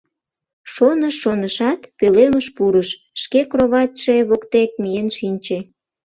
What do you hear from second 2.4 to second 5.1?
пурыш, шке кроватьше воктек миен